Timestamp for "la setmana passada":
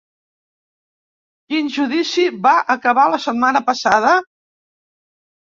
3.13-4.17